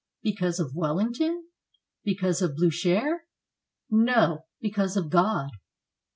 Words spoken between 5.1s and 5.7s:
God.